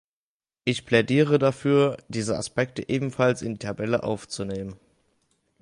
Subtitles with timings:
[0.63, 4.79] Ich plädiere dafür, diesen Aspekt ebenfalls in die Tabelle aufzunehmen.